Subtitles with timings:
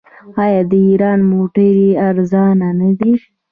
[0.43, 3.13] آیا د ایران موټرې ارزانه نه دي؟